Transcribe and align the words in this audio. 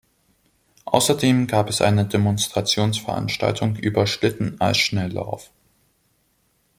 Außerdem 0.85 1.45
gab 1.45 1.69
es 1.69 1.79
eine 1.79 2.05
Demonstrations-Veranstaltung 2.07 3.75
über 3.75 4.07
Schlitten-Eisschnelllauf. 4.07 5.51